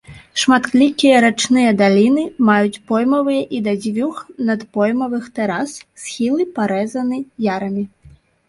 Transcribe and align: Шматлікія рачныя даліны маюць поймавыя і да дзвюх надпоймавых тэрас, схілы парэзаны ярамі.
Шматлікія 0.43 1.17
рачныя 1.25 1.73
даліны 1.81 2.23
маюць 2.47 2.81
поймавыя 2.91 3.43
і 3.57 3.61
да 3.67 3.73
дзвюх 3.83 4.17
надпоймавых 4.49 5.23
тэрас, 5.39 5.69
схілы 6.07 6.51
парэзаны 6.57 7.17
ярамі. 7.55 7.83